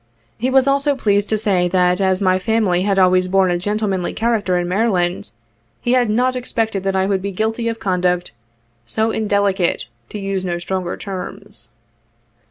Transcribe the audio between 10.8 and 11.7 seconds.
terms."